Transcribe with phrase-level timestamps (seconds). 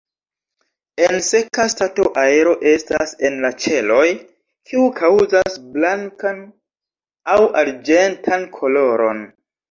[1.07, 4.05] En seka stato aero estas en la ĉeloj,
[4.71, 6.39] kiu kaŭzas blankan
[7.35, 9.23] aŭ arĝentan koloron.